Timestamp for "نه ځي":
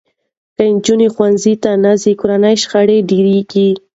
1.83-2.13